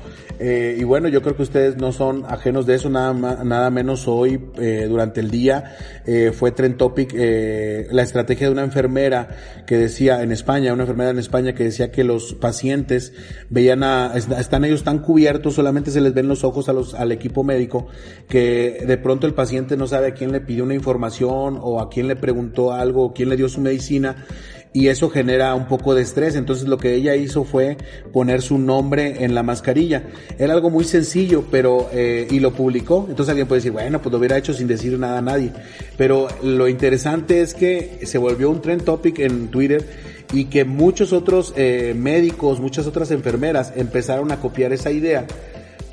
[0.44, 3.14] Eh, y bueno, yo creo que ustedes no son ajenos de eso, nada,
[3.44, 5.76] nada menos hoy, eh, durante el día,
[6.08, 9.30] eh, fue Trend Topic eh, la estrategia de una enfermera
[9.68, 13.14] que decía en España, una enfermera en España que decía que los pacientes
[13.52, 17.12] veían a, están ellos tan cubiertos, solamente se les ven los ojos a los, al
[17.12, 17.88] equipo médico,
[18.28, 21.90] que de pronto el paciente no sabe a quién le pidió una información o a
[21.90, 24.26] quién le preguntó algo, o quién le dio su medicina
[24.74, 26.36] y eso genera un poco de estrés.
[26.36, 27.78] Entonces lo que ella hizo fue
[28.14, 30.04] poner su nombre en la mascarilla.
[30.38, 33.06] Era algo muy sencillo, pero eh, y lo publicó.
[33.10, 35.52] Entonces alguien puede decir, bueno, pues lo hubiera hecho sin decir nada a nadie.
[35.98, 39.86] Pero lo interesante es que se volvió un trend topic en Twitter
[40.34, 45.28] y que muchos otros eh, médicos, muchas otras enfermeras empezaron a copiar esa idea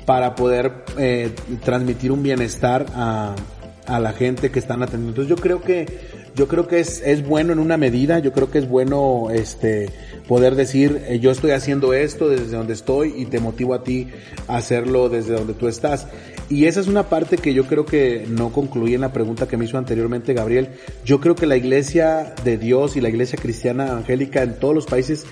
[0.09, 3.35] para poder eh, transmitir un bienestar a,
[3.85, 5.21] a la gente que están atendiendo.
[5.21, 5.85] Entonces yo creo que
[6.33, 9.91] yo creo que es, es bueno en una medida, yo creo que es bueno este
[10.27, 14.07] poder decir eh, yo estoy haciendo esto desde donde estoy y te motivo a ti
[14.47, 16.07] a hacerlo desde donde tú estás.
[16.49, 19.57] Y esa es una parte que yo creo que no concluí en la pregunta que
[19.57, 20.69] me hizo anteriormente Gabriel.
[21.05, 24.87] Yo creo que la iglesia de Dios y la iglesia cristiana evangélica en todos los
[24.87, 25.27] países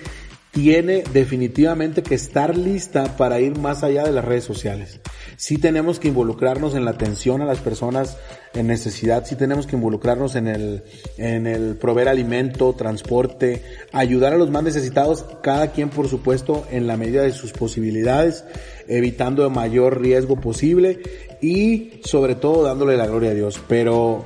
[0.51, 4.99] tiene definitivamente que estar lista para ir más allá de las redes sociales.
[5.35, 8.17] Sí tenemos que involucrarnos en la atención a las personas
[8.53, 10.83] en necesidad, sí tenemos que involucrarnos en el,
[11.17, 16.87] en el proveer alimento, transporte, ayudar a los más necesitados, cada quien por supuesto en
[16.87, 18.45] la medida de sus posibilidades,
[18.87, 20.99] evitando el mayor riesgo posible
[21.41, 23.61] y sobre todo dándole la gloria a Dios.
[23.67, 24.25] Pero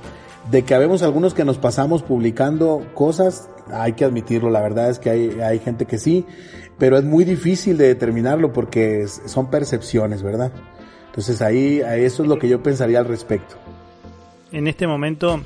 [0.50, 5.00] de que habemos algunos que nos pasamos publicando cosas, hay que admitirlo, la verdad es
[5.00, 6.26] que hay, hay gente que sí,
[6.78, 10.52] pero es muy difícil de determinarlo porque son percepciones, ¿verdad?
[11.12, 13.56] Entonces ahí, eso es lo que yo pensaría al respecto.
[14.52, 15.42] En este momento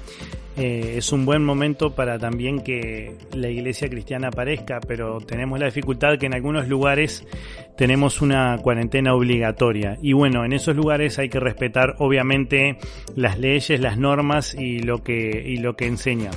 [0.57, 5.65] eh, es un buen momento para también que la iglesia cristiana aparezca, pero tenemos la
[5.65, 7.27] dificultad que en algunos lugares
[7.75, 9.97] tenemos una cuarentena obligatoria.
[10.01, 12.77] Y bueno, en esos lugares hay que respetar obviamente
[13.15, 16.29] las leyes, las normas y lo que, y lo que enseña.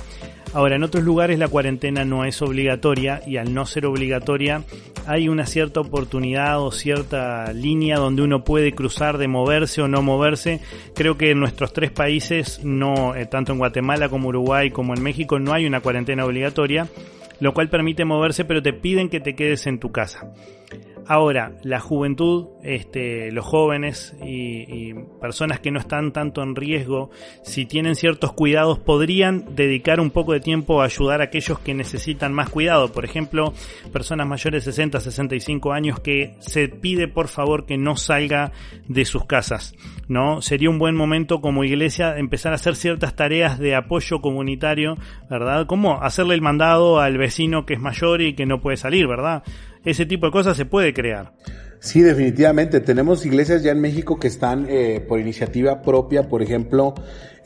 [0.51, 4.63] Ahora, en otros lugares la cuarentena no es obligatoria y al no ser obligatoria
[5.05, 10.01] hay una cierta oportunidad o cierta línea donde uno puede cruzar de moverse o no
[10.01, 10.59] moverse.
[10.95, 15.03] Creo que en nuestros tres países, no eh, tanto en Guatemala como Uruguay como en
[15.03, 16.87] México, no hay una cuarentena obligatoria,
[17.39, 20.31] lo cual permite moverse, pero te piden que te quedes en tu casa.
[21.11, 27.09] Ahora, la juventud, este, los jóvenes y, personas que no están tanto en riesgo,
[27.41, 31.73] si tienen ciertos cuidados, podrían dedicar un poco de tiempo a ayudar a aquellos que
[31.73, 32.91] necesitan más cuidado.
[32.91, 33.55] Por ejemplo,
[33.91, 38.51] personas mayores de 60, 65 años que se pide por favor que no salga
[38.87, 39.73] de sus casas.
[40.09, 40.43] ¿no?
[40.43, 44.95] Sería un buen momento como iglesia empezar a hacer ciertas tareas de apoyo comunitario,
[45.29, 45.65] ¿verdad?
[45.65, 49.43] Como hacerle el mandado al vecino que es mayor y que no puede salir, ¿verdad?
[49.85, 51.33] Ese tipo de cosas se puede crear.
[51.79, 52.81] Sí, definitivamente.
[52.81, 56.93] Tenemos iglesias ya en México que están eh, por iniciativa propia, por ejemplo,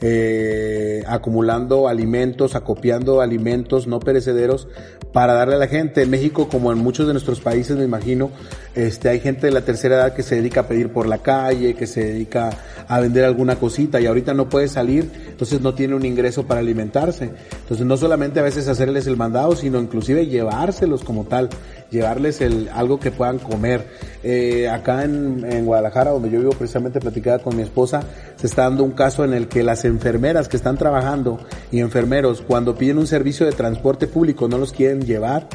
[0.00, 4.68] eh, acumulando alimentos, acopiando alimentos no perecederos
[5.12, 6.02] para darle a la gente.
[6.02, 8.30] En México, como en muchos de nuestros países, me imagino,
[8.74, 11.74] este, hay gente de la tercera edad que se dedica a pedir por la calle,
[11.74, 12.50] que se dedica
[12.88, 16.60] a vender alguna cosita y ahorita no puede salir, entonces no tiene un ingreso para
[16.60, 17.30] alimentarse.
[17.60, 21.48] Entonces no solamente a veces hacerles el mandado, sino inclusive llevárselos como tal,
[21.90, 23.86] llevarles el, algo que puedan comer.
[24.24, 28.02] Eh, acá en, en, Guadalajara, donde yo vivo precisamente platicada con mi esposa,
[28.44, 31.40] se está dando un caso en el que las enfermeras que están trabajando
[31.72, 35.48] y enfermeros cuando piden un servicio de transporte público no los quieren llevar.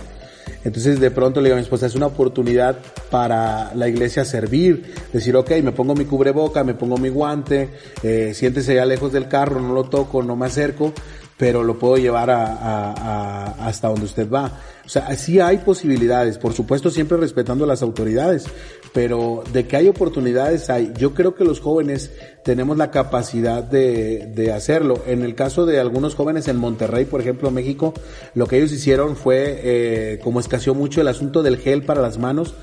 [0.64, 2.80] Entonces de pronto le digo a mi esposa, es una oportunidad
[3.12, 7.70] para la iglesia servir, decir, ok, me pongo mi cubreboca, me pongo mi guante,
[8.02, 10.92] eh, siéntese ya lejos del carro, no lo toco, no me acerco,
[11.38, 14.60] pero lo puedo llevar a, a, hasta donde usted va.
[14.84, 18.46] O sea, sí hay posibilidades, por supuesto siempre respetando las autoridades,
[18.94, 20.92] pero de que hay oportunidades hay.
[20.98, 22.12] Yo creo que los jóvenes
[22.44, 25.04] tenemos la capacidad de, de hacerlo.
[25.06, 27.94] En el caso de algunos jóvenes en Monterrey, por ejemplo, México,
[28.34, 32.18] lo que ellos hicieron fue, eh, como escaseó mucho el asunto del gel para las
[32.18, 32.56] manos,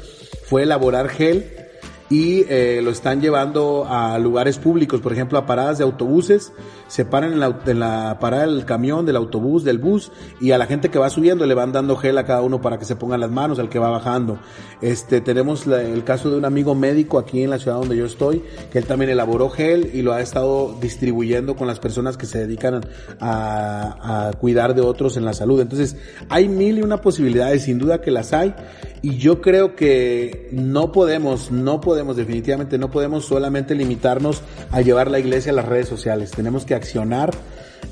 [0.45, 1.66] fue elaborar gel
[2.09, 6.53] y eh, lo están llevando a lugares públicos, por ejemplo, a paradas de autobuses,
[6.87, 10.59] se paran en la, en la parada del camión, del autobús, del bus, y a
[10.59, 12.95] la gente que va subiendo le van dando gel a cada uno para que se
[12.95, 14.39] pongan las manos, al que va bajando.
[14.81, 18.43] Este, tenemos el caso de un amigo médico aquí en la ciudad donde yo estoy,
[18.71, 22.39] que él también elaboró gel y lo ha estado distribuyendo con las personas que se
[22.39, 22.83] dedican
[23.21, 25.61] a, a cuidar de otros en la salud.
[25.61, 25.97] Entonces,
[26.29, 28.55] hay mil y una posibilidades, sin duda que las hay,
[29.03, 34.83] y yo creo que no podemos, no podemos podemos, definitivamente no podemos solamente limitarnos a
[34.83, 36.31] llevar la iglesia a las redes sociales.
[36.31, 37.31] Tenemos que accionar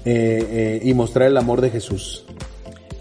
[0.05, 2.27] eh, eh, y mostrar el amor de Jesús.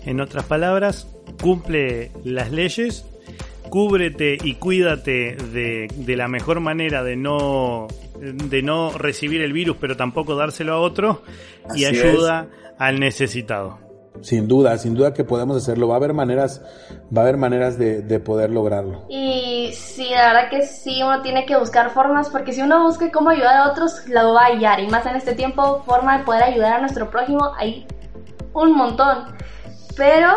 [0.06, 1.06] En otras palabras,
[1.42, 3.04] cumple las leyes,
[3.70, 7.90] cúbrete y cuídate de, de, la mejor manera de no,
[8.22, 11.22] de no recibir el virus, pero tampoco dárselo a otro,
[11.76, 12.72] y ayuda es.
[12.80, 13.83] al necesitado.
[14.22, 15.88] Sin duda, sin duda que podemos hacerlo.
[15.88, 16.62] Va a haber maneras,
[17.16, 19.06] va a haber maneras de, de, poder lograrlo.
[19.10, 23.12] Y sí, la verdad que sí, uno tiene que buscar formas, porque si uno busca
[23.12, 24.80] cómo ayudar a otros, lo va a hallar.
[24.80, 27.86] Y más en este tiempo, forma de poder ayudar a nuestro prójimo, hay
[28.54, 29.36] un montón.
[29.98, 30.30] Pero,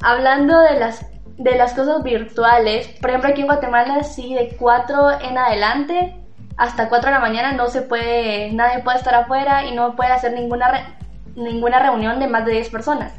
[0.00, 1.04] hablando de las,
[1.36, 6.24] de las cosas virtuales, por ejemplo aquí en Guatemala, sí, de 4 en adelante,
[6.56, 10.12] hasta 4 de la mañana no se puede, nadie puede estar afuera y no puede
[10.12, 10.96] hacer ninguna
[11.36, 13.12] ninguna reunión de más de 10 personas.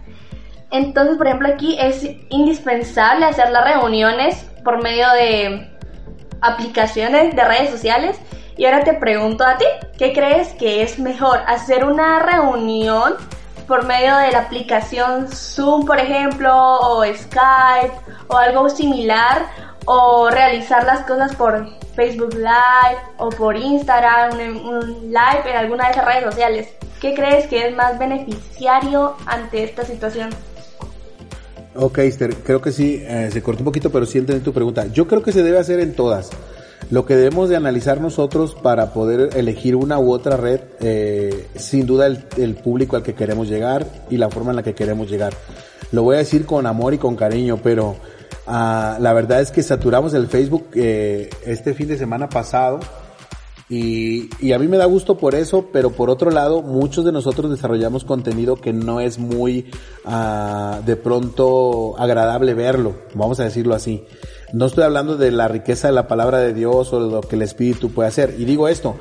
[0.71, 5.69] Entonces, por ejemplo, aquí es indispensable hacer las reuniones por medio de
[6.41, 8.19] aplicaciones de redes sociales.
[8.57, 9.65] Y ahora te pregunto a ti,
[9.97, 11.41] ¿qué crees que es mejor?
[11.47, 13.15] ¿Hacer una reunión
[13.67, 17.93] por medio de la aplicación Zoom, por ejemplo, o Skype,
[18.27, 19.45] o algo similar?
[19.85, 24.33] ¿O realizar las cosas por Facebook Live o por Instagram,
[24.65, 26.75] un, live en alguna de esas redes sociales?
[27.05, 30.31] ¿Qué crees que es más beneficiario ante esta situación?
[31.75, 34.87] Ok, Esther, creo que sí, eh, se cortó un poquito, pero sí entendí tu pregunta.
[34.87, 36.31] Yo creo que se debe hacer en todas.
[36.89, 41.85] Lo que debemos de analizar nosotros para poder elegir una u otra red, eh, sin
[41.85, 45.07] duda el, el, público al que queremos llegar y la forma en la que queremos
[45.07, 45.35] llegar.
[45.91, 47.97] Lo voy a decir con amor y con cariño, pero
[48.47, 52.79] uh, la verdad es que saturamos el Facebook eh, este fin de semana pasado
[53.67, 57.11] y, y, a mí me da gusto por eso, pero por otro lado, muchos de
[57.11, 59.71] nosotros desarrollamos contenido que no es muy
[60.05, 64.03] uh, de pronto agradable verlo, vamos a decirlo así.
[64.53, 67.35] No estoy hablando de la riqueza de la palabra de Dios o de lo que
[67.35, 68.35] el Espíritu puede hacer.
[68.37, 68.97] Y digo esto,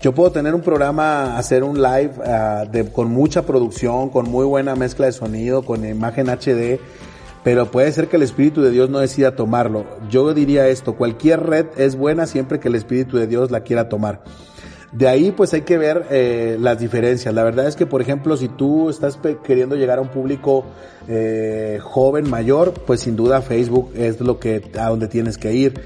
[0.00, 4.46] yo puedo tener un programa, hacer un live uh, de, con mucha producción, con muy
[4.46, 6.80] buena mezcla de sonido, con imagen HD,
[7.48, 9.86] pero puede ser que el Espíritu de Dios no decida tomarlo.
[10.10, 13.88] Yo diría esto, cualquier red es buena siempre que el Espíritu de Dios la quiera
[13.88, 14.22] tomar.
[14.92, 17.34] De ahí pues hay que ver eh, las diferencias.
[17.34, 20.64] La verdad es que por ejemplo si tú estás queriendo llegar a un público
[21.08, 25.80] eh, joven, mayor, pues sin duda Facebook es lo que a donde tienes que ir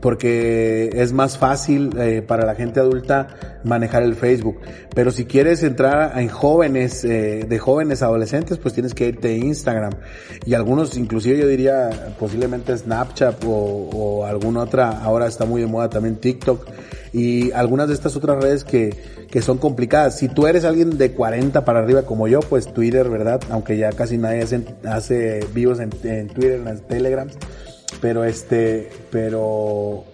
[0.00, 4.58] porque es más fácil eh, para la gente adulta manejar el Facebook.
[4.94, 9.32] Pero si quieres entrar en jóvenes, eh, de jóvenes adolescentes, pues tienes que irte a
[9.32, 9.92] Instagram.
[10.44, 11.88] Y algunos, inclusive yo diría
[12.18, 16.66] posiblemente Snapchat o, o alguna otra, ahora está muy de moda también TikTok
[17.14, 18.94] y algunas de estas otras redes que,
[19.30, 20.18] que son complicadas.
[20.18, 23.40] Si tú eres alguien de 40 para arriba como yo, pues Twitter, ¿verdad?
[23.48, 27.38] Aunque ya casi nadie hace, hace vivos en, en Twitter, en las Telegrams
[28.00, 30.04] pero este, pero,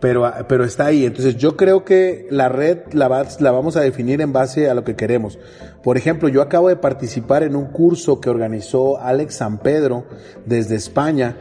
[0.00, 1.06] pero, pero está ahí.
[1.06, 4.74] Entonces yo creo que la red la, va, la vamos a definir en base a
[4.74, 5.38] lo que queremos.
[5.82, 10.04] Por ejemplo, yo acabo de participar en un curso que organizó Alex San Pedro
[10.44, 11.36] desde España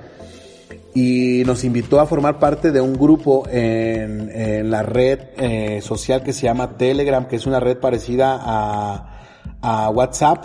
[1.00, 6.24] y nos invitó a formar parte de un grupo en, en la red eh, social
[6.24, 9.30] que se llama Telegram, que es una red parecida a,
[9.62, 10.44] a WhatsApp.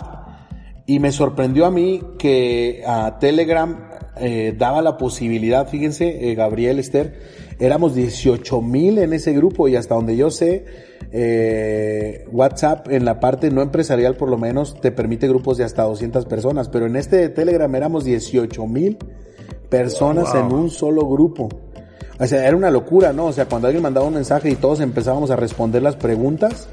[0.85, 6.77] Y me sorprendió a mí que a Telegram eh, daba la posibilidad, fíjense, eh, Gabriel
[6.77, 7.19] Esther,
[7.57, 10.65] éramos 18 mil en ese grupo y hasta donde yo sé,
[11.11, 15.81] eh, WhatsApp en la parte no empresarial por lo menos te permite grupos de hasta
[15.81, 18.99] 200 personas, pero en este de Telegram éramos 18 mil
[19.73, 20.39] personas wow.
[20.41, 21.49] en un solo grupo.
[22.19, 23.25] O sea, era una locura, ¿no?
[23.25, 26.67] O sea, cuando alguien mandaba un mensaje y todos empezábamos a responder las preguntas,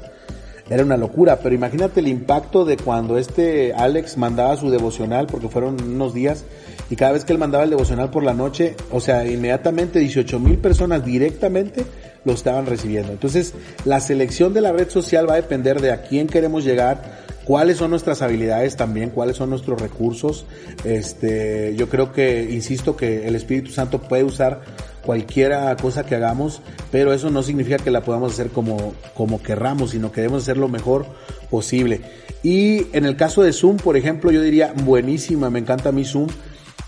[0.69, 5.49] era una locura, pero imagínate el impacto de cuando este Alex mandaba su devocional, porque
[5.49, 6.45] fueron unos días,
[6.91, 10.39] y cada vez que él mandaba el devocional por la noche, o sea, inmediatamente 18
[10.39, 11.83] mil personas directamente
[12.23, 13.11] lo estaban recibiendo.
[13.11, 17.01] Entonces, la selección de la red social va a depender de a quién queremos llegar,
[17.51, 20.45] cuáles son nuestras habilidades también, cuáles son nuestros recursos.
[20.85, 24.61] Este, yo creo que, insisto, que el Espíritu Santo puede usar
[25.05, 26.61] cualquiera cosa que hagamos,
[26.93, 30.55] pero eso no significa que la podamos hacer como, como querramos, sino que debemos hacer
[30.55, 31.05] lo mejor
[31.49, 31.99] posible.
[32.41, 36.29] Y en el caso de Zoom, por ejemplo, yo diría buenísima, me encanta mi Zoom.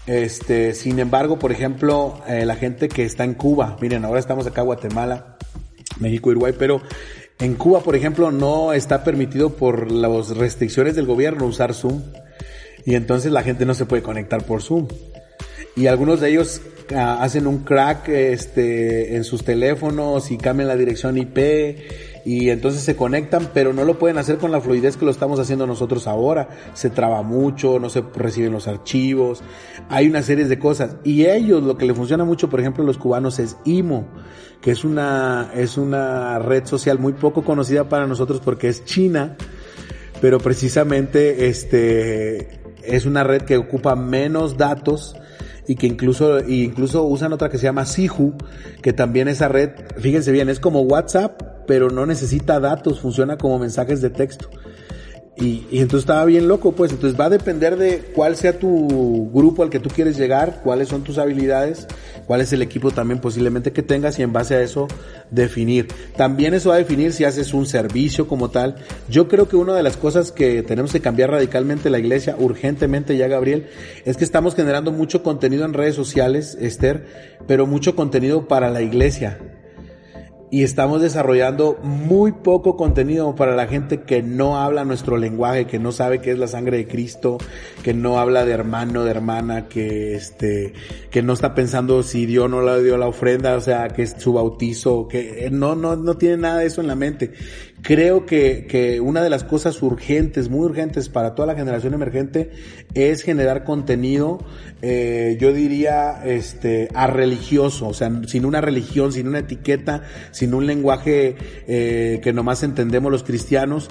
[0.07, 4.47] Este, sin embargo, por ejemplo, eh, la gente que está en Cuba, miren, ahora estamos
[4.47, 5.35] acá en Guatemala,
[5.99, 6.81] México, Uruguay, pero
[7.39, 12.01] en Cuba, por ejemplo, no está permitido por las restricciones del gobierno usar Zoom.
[12.85, 14.87] Y entonces la gente no se puede conectar por Zoom.
[15.75, 16.61] Y algunos de ellos
[16.95, 21.37] ah, hacen un crack este, en sus teléfonos y cambian la dirección IP
[22.25, 25.39] y entonces se conectan, pero no lo pueden hacer con la fluidez que lo estamos
[25.39, 26.49] haciendo nosotros ahora.
[26.73, 29.43] Se traba mucho, no se reciben los archivos,
[29.89, 30.95] hay una serie de cosas.
[31.03, 34.05] Y ellos, lo que le funciona mucho, por ejemplo, a los cubanos es IMO,
[34.61, 39.35] que es una, es una red social muy poco conocida para nosotros porque es China,
[40.21, 45.17] pero precisamente este, es una red que ocupa menos datos
[45.67, 48.33] y que incluso, incluso usan otra que se llama Sihu,
[48.81, 53.59] que también esa red, fíjense bien, es como WhatsApp, pero no necesita datos, funciona como
[53.59, 54.49] mensajes de texto.
[55.35, 56.91] Y, y, entonces estaba bien loco, pues.
[56.91, 60.89] Entonces va a depender de cuál sea tu grupo al que tú quieres llegar, cuáles
[60.89, 61.87] son tus habilidades,
[62.27, 64.87] cuál es el equipo también posiblemente que tengas y en base a eso
[65.31, 65.87] definir.
[66.15, 68.75] También eso va a definir si haces un servicio como tal.
[69.09, 73.17] Yo creo que una de las cosas que tenemos que cambiar radicalmente la iglesia, urgentemente
[73.17, 73.67] ya Gabriel,
[74.05, 77.07] es que estamos generando mucho contenido en redes sociales, Esther,
[77.47, 79.39] pero mucho contenido para la iglesia
[80.53, 85.79] y estamos desarrollando muy poco contenido para la gente que no habla nuestro lenguaje, que
[85.79, 87.39] no sabe qué es la sangre de Cristo,
[87.81, 90.73] que no habla de hermano, de hermana, que este,
[91.09, 94.13] que no está pensando si Dios no le dio la ofrenda, o sea, que es
[94.19, 97.33] su bautizo, que no, no, no tiene nada de eso en la mente
[97.83, 102.49] creo que, que, una de las cosas urgentes, muy urgentes para toda la generación emergente
[102.95, 104.39] es generar contenido,
[104.81, 110.53] eh, yo diría, este, a religioso, o sea, sin una religión, sin una etiqueta, sin
[110.53, 111.35] un lenguaje
[111.67, 113.89] eh, que nomás entendemos los cristianos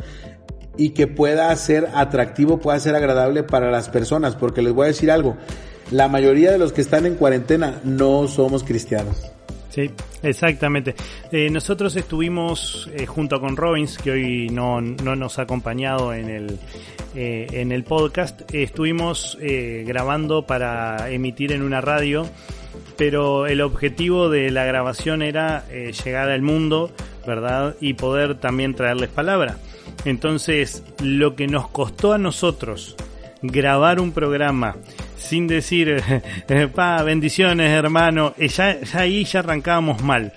[0.77, 4.89] y que pueda ser atractivo, pueda ser agradable para las personas, porque les voy a
[4.89, 5.37] decir algo,
[5.91, 9.31] la mayoría de los que están en cuarentena no somos cristianos.
[9.73, 9.91] Sí,
[10.23, 10.95] exactamente.
[11.31, 16.29] Eh, nosotros estuvimos eh, junto con Robbins, que hoy no, no nos ha acompañado en
[16.29, 16.59] el,
[17.15, 22.29] eh, en el podcast, estuvimos grabando para emitir en una radio,
[22.99, 26.91] pero el objetivo de la grabación era llegar al mundo,
[27.27, 27.75] ¿verdad?
[27.81, 29.57] Y poder también traerles palabra.
[30.05, 32.95] Entonces, lo que nos costó a nosotros
[33.43, 34.77] grabar un programa
[35.17, 36.03] sin decir,
[36.49, 40.33] eh, pa, bendiciones hermano, eh, ya, ya ahí ya arrancábamos mal.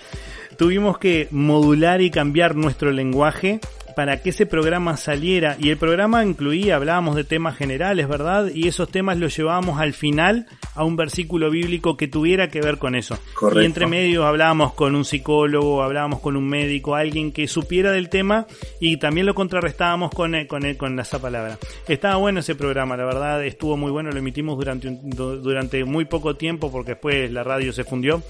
[0.56, 3.60] Tuvimos que modular y cambiar nuestro lenguaje
[3.96, 8.50] para que ese programa saliera y el programa incluía, hablábamos de temas generales, ¿verdad?
[8.54, 10.44] Y esos temas los llevábamos al final
[10.74, 13.18] a un versículo bíblico que tuviera que ver con eso.
[13.54, 18.10] Y entre medio hablábamos con un psicólogo, hablábamos con un médico, alguien que supiera del
[18.10, 18.46] tema
[18.80, 21.56] y también lo contrarrestábamos con, eh, con, eh, con esa palabra.
[21.88, 26.36] Estaba bueno ese programa, la verdad, estuvo muy bueno, lo emitimos durante, durante muy poco
[26.36, 28.22] tiempo porque después la radio se fundió,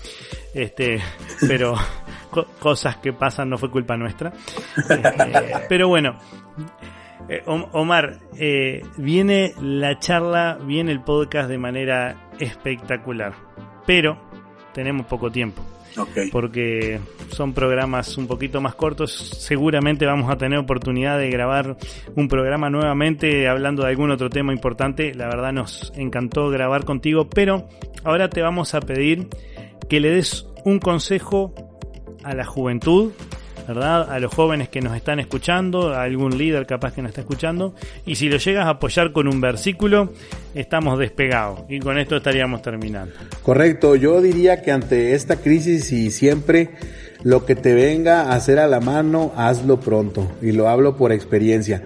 [0.55, 1.01] este,
[1.49, 1.75] pero
[2.27, 4.33] cosas que pasan no fue culpa nuestra.
[4.91, 6.19] Eh, pero bueno,
[7.29, 13.35] eh, Omar, eh, viene la charla, viene el podcast de manera espectacular,
[13.87, 14.19] pero
[14.73, 15.63] tenemos poco tiempo.
[16.31, 17.01] Porque
[17.31, 19.13] son programas un poquito más cortos.
[19.13, 21.79] Seguramente vamos a tener oportunidad de grabar
[22.15, 25.15] un programa nuevamente hablando de algún otro tema importante.
[25.15, 27.69] La verdad nos encantó grabar contigo, pero
[28.05, 29.29] ahora te vamos a pedir
[29.89, 31.55] que le des un consejo
[32.27, 33.13] a la juventud
[33.67, 34.11] ¿verdad?
[34.11, 37.75] A los jóvenes que nos están escuchando, a algún líder capaz que nos está escuchando.
[38.05, 40.13] Y si lo llegas a apoyar con un versículo,
[40.55, 41.61] estamos despegados.
[41.69, 43.13] Y con esto estaríamos terminando.
[43.43, 46.71] Correcto, yo diría que ante esta crisis y siempre
[47.23, 50.31] lo que te venga a hacer a la mano, hazlo pronto.
[50.41, 51.83] Y lo hablo por experiencia.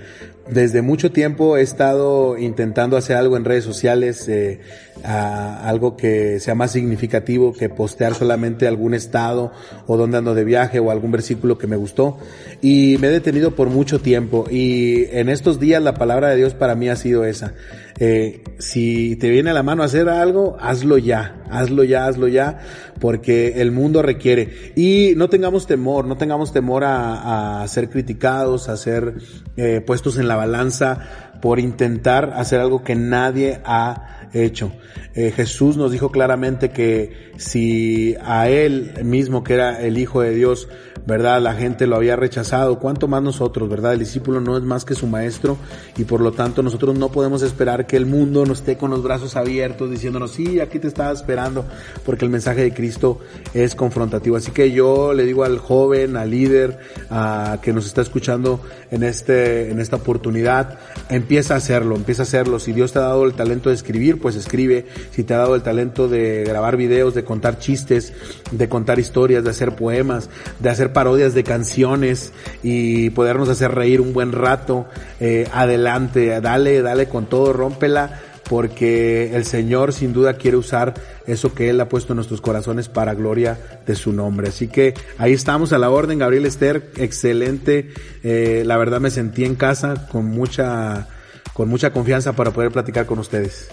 [0.50, 4.60] Desde mucho tiempo he estado intentando hacer algo en redes sociales, eh,
[5.04, 9.52] algo que sea más significativo que postear solamente algún estado
[9.86, 12.18] o donde ando de viaje o algún versículo que me gustó.
[12.60, 16.54] Y me he detenido por mucho tiempo y en estos días la palabra de Dios
[16.54, 17.54] para mí ha sido esa.
[18.02, 22.58] Eh, si te viene a la mano hacer algo, hazlo ya, hazlo ya, hazlo ya,
[22.98, 24.72] porque el mundo requiere.
[24.74, 29.16] Y no tengamos temor, no tengamos temor a, ser criticados, a ser
[29.56, 30.98] eh, puestos en la balanza
[31.42, 34.72] por intentar hacer algo que nadie ha hecho.
[35.14, 40.34] Eh, Jesús nos dijo claramente que si a Él mismo, que era el Hijo de
[40.34, 40.68] Dios,
[41.06, 41.40] ¿verdad?
[41.40, 43.94] La gente lo había rechazado, ¿cuánto más nosotros, ¿verdad?
[43.94, 45.56] El discípulo no es más que su maestro
[45.96, 49.02] y por lo tanto nosotros no podemos esperar que el mundo nos esté con los
[49.02, 51.64] brazos abiertos diciéndonos, sí, aquí te estaba esperando,
[52.04, 53.18] porque el mensaje de Cristo
[53.54, 54.36] es confrontativo.
[54.36, 56.78] Así que yo le digo al joven, al líder,
[57.10, 60.78] a que nos está escuchando en este, en esta oportunidad,
[61.08, 62.58] empieza a hacerlo, empieza a hacerlo.
[62.58, 64.86] Si Dios te ha dado el talento de escribir, pues escribe.
[65.10, 68.12] Si te ha dado el talento de grabar videos, de contar chistes,
[68.50, 70.28] de contar historias, de hacer poemas,
[70.58, 72.32] de hacer parodias de canciones
[72.62, 74.86] y podernos hacer reír un buen rato,
[75.20, 78.20] eh, adelante, dale, dale con todo, rómpela
[78.50, 82.88] porque el Señor sin duda quiere usar eso que Él ha puesto en nuestros corazones
[82.88, 84.48] para gloria de su nombre.
[84.48, 87.94] Así que ahí estamos a la orden, Gabriel Esther, excelente.
[88.24, 91.06] Eh, la verdad me sentí en casa con mucha,
[91.52, 93.68] con mucha confianza para poder platicar con ustedes.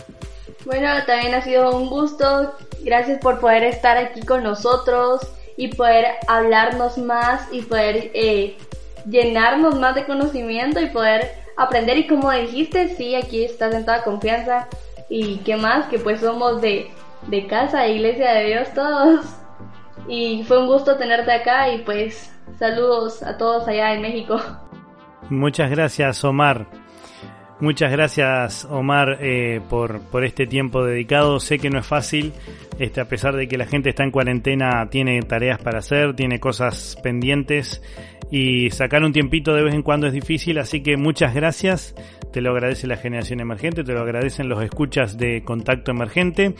[0.63, 2.53] Bueno, también ha sido un gusto.
[2.83, 5.21] Gracias por poder estar aquí con nosotros
[5.57, 8.55] y poder hablarnos más y poder eh,
[9.09, 11.97] llenarnos más de conocimiento y poder aprender.
[11.97, 14.67] Y como dijiste, sí, aquí estás en toda confianza.
[15.09, 16.91] Y qué más, que pues somos de,
[17.27, 19.25] de casa, iglesia de Dios todos.
[20.07, 24.39] Y fue un gusto tenerte acá y pues saludos a todos allá en México.
[25.29, 26.67] Muchas gracias, Omar.
[27.59, 31.39] Muchas gracias Omar eh, por, por este tiempo dedicado.
[31.39, 32.33] Sé que no es fácil,
[32.77, 36.39] este, a pesar de que la gente está en cuarentena, tiene tareas para hacer, tiene
[36.39, 37.81] cosas pendientes
[38.29, 41.95] y sacar un tiempito de vez en cuando es difícil, así que muchas gracias.
[42.31, 46.53] Te lo agradece la generación emergente, te lo agradecen los escuchas de contacto emergente.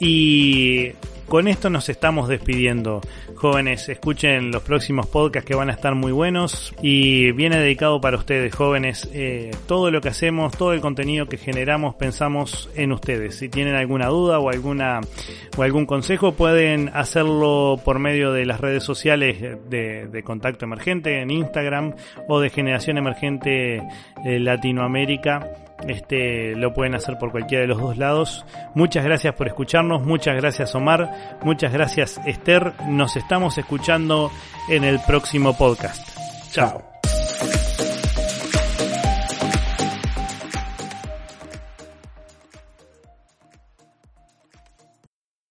[0.00, 0.92] Y
[1.28, 3.02] con esto nos estamos despidiendo.
[3.34, 8.16] Jóvenes, escuchen los próximos podcasts que van a estar muy buenos y viene dedicado para
[8.16, 9.08] ustedes, jóvenes.
[9.12, 13.36] Eh, todo lo que hacemos, todo el contenido que generamos, pensamos en ustedes.
[13.36, 15.00] Si tienen alguna duda o alguna
[15.56, 19.38] o algún consejo, pueden hacerlo por medio de las redes sociales
[19.68, 21.94] de, Contacto Emergente en Instagram
[22.26, 23.82] o de Generación Emergente
[24.24, 28.44] eh, Latinoamérica este, lo pueden hacer por cualquiera de los dos lados.
[28.74, 32.72] Muchas gracias por escucharnos, muchas gracias Omar, muchas gracias Esther.
[32.88, 34.30] Nos estamos escuchando
[34.68, 36.08] en el próximo podcast.
[36.50, 36.87] Chao.